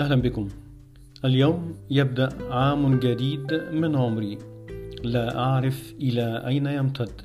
أهلا 0.00 0.16
بكم. 0.16 0.48
اليوم 1.24 1.74
يبدأ 1.90 2.28
عام 2.50 2.98
جديد 2.98 3.54
من 3.72 3.96
عمري. 3.96 4.38
لا 5.04 5.38
أعرف 5.38 5.94
إلى 6.00 6.42
أين 6.46 6.66
يمتد. 6.66 7.20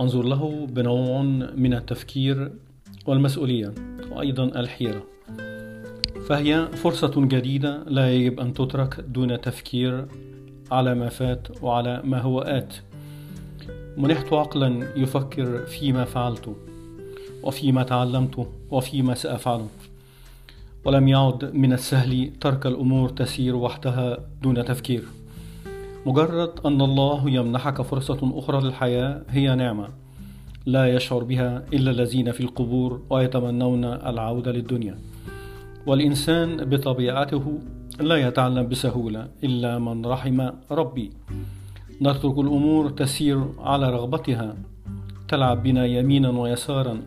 أنظر 0.00 0.22
له 0.22 0.66
بنوع 0.66 1.22
من 1.56 1.74
التفكير 1.74 2.52
والمسؤولية 3.06 3.74
وأيضا 4.12 4.44
الحيرة. 4.44 5.02
فهي 6.28 6.68
فرصة 6.72 7.12
جديدة 7.16 7.84
لا 7.86 8.14
يجب 8.14 8.40
أن 8.40 8.54
تترك 8.54 9.00
دون 9.00 9.40
تفكير 9.40 10.06
على 10.70 10.94
ما 10.94 11.08
فات 11.08 11.62
وعلى 11.62 12.02
ما 12.04 12.20
هو 12.20 12.40
آت. 12.40 12.74
منحت 13.96 14.32
عقلا 14.32 14.88
يفكر 14.96 15.66
فيما 15.66 16.04
فعلت 16.04 16.56
وفيما 17.42 17.82
تعلمت 17.82 18.48
وفيما 18.70 19.14
سأفعله 19.14 19.68
ولم 20.86 21.08
يعد 21.08 21.54
من 21.54 21.72
السهل 21.72 22.30
ترك 22.40 22.66
الأمور 22.66 23.08
تسير 23.08 23.56
وحدها 23.56 24.18
دون 24.42 24.64
تفكير. 24.64 25.02
مجرد 26.06 26.50
أن 26.66 26.80
الله 26.80 27.30
يمنحك 27.30 27.82
فرصة 27.82 28.32
أخرى 28.34 28.60
للحياة 28.60 29.22
هي 29.28 29.54
نعمة 29.54 29.88
لا 30.66 30.94
يشعر 30.94 31.24
بها 31.24 31.64
إلا 31.72 31.90
الذين 31.90 32.32
في 32.32 32.40
القبور 32.40 33.02
ويتمنون 33.10 33.84
العودة 33.84 34.52
للدنيا. 34.52 34.98
والإنسان 35.86 36.64
بطبيعته 36.64 37.58
لا 38.00 38.16
يتعلم 38.16 38.68
بسهولة 38.68 39.28
إلا 39.44 39.78
من 39.78 40.06
رحم 40.06 40.48
ربي. 40.70 41.10
نترك 42.02 42.38
الأمور 42.38 42.90
تسير 42.90 43.44
على 43.58 43.90
رغبتها 43.90 44.56
تلعب 45.28 45.62
بنا 45.62 45.86
يمينا 45.86 46.30
ويسارا. 46.30 47.02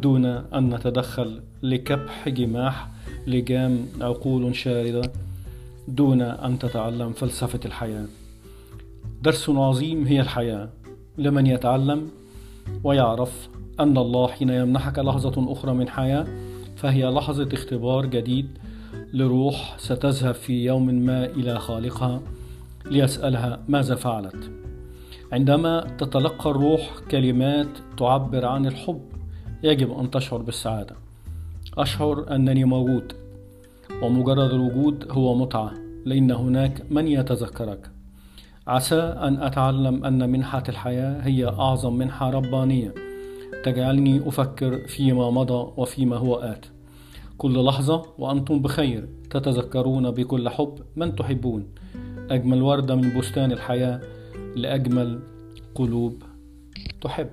دون 0.00 0.24
أن 0.26 0.74
نتدخل 0.74 1.40
لكبح 1.62 2.28
جماح 2.28 2.88
لجام 3.26 3.86
عقول 4.00 4.56
شاردة 4.56 5.12
دون 5.88 6.22
أن 6.22 6.58
تتعلم 6.58 7.12
فلسفة 7.12 7.60
الحياة. 7.64 8.06
درس 9.22 9.50
عظيم 9.50 10.06
هي 10.06 10.20
الحياة. 10.20 10.68
لمن 11.18 11.46
يتعلم 11.46 12.08
ويعرف 12.84 13.48
أن 13.80 13.98
الله 13.98 14.28
حين 14.28 14.48
يمنحك 14.48 14.98
لحظة 14.98 15.52
أخرى 15.52 15.74
من 15.74 15.88
حياة 15.88 16.26
فهي 16.76 17.04
لحظة 17.04 17.48
اختبار 17.52 18.06
جديد 18.06 18.48
لروح 19.12 19.74
ستذهب 19.78 20.34
في 20.34 20.64
يوم 20.64 20.86
ما 20.86 21.24
إلى 21.24 21.58
خالقها 21.58 22.20
ليسألها 22.84 23.60
ماذا 23.68 23.94
فعلت. 23.94 24.50
عندما 25.32 25.80
تتلقى 25.98 26.50
الروح 26.50 26.90
كلمات 27.10 27.68
تعبر 27.98 28.44
عن 28.44 28.66
الحب 28.66 29.13
يجب 29.64 29.98
أن 29.98 30.10
تشعر 30.10 30.42
بالسعادة. 30.42 30.94
أشعر 31.78 32.34
أنني 32.34 32.64
موجود 32.64 33.12
ومجرد 34.02 34.50
الوجود 34.50 35.06
هو 35.10 35.34
متعة 35.34 35.72
لأن 36.04 36.30
هناك 36.30 36.82
من 36.90 37.08
يتذكرك. 37.08 37.90
عسى 38.66 39.00
أن 39.00 39.42
أتعلم 39.42 40.04
أن 40.04 40.30
منحة 40.30 40.62
الحياة 40.68 41.20
هي 41.22 41.46
أعظم 41.46 41.96
منحة 41.96 42.30
ربانية. 42.30 42.94
تجعلني 43.64 44.28
أفكر 44.28 44.78
فيما 44.86 45.30
مضى 45.30 45.72
وفيما 45.76 46.16
هو 46.16 46.36
آت. 46.36 46.66
كل 47.38 47.64
لحظة 47.64 48.02
وأنتم 48.18 48.62
بخير 48.62 49.08
تتذكرون 49.30 50.10
بكل 50.10 50.48
حب 50.48 50.78
من 50.96 51.16
تحبون. 51.16 51.66
أجمل 52.30 52.62
وردة 52.62 52.94
من 52.94 53.18
بستان 53.18 53.52
الحياة 53.52 54.00
لأجمل 54.56 55.20
قلوب 55.74 56.22
تحب. 57.00 57.30